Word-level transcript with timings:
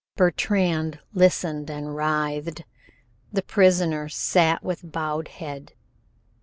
Bertrand 0.15 0.97
listened 1.13 1.69
and 1.69 1.95
writhed. 1.95 2.63
The 3.31 3.43
prisoner 3.43 4.09
sat 4.09 4.63
with 4.63 4.91
bowed 4.91 5.27
head. 5.27 5.73